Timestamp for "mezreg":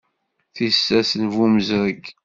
1.53-2.03